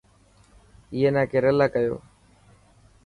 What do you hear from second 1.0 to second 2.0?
نا ڪيريلا ڪيو.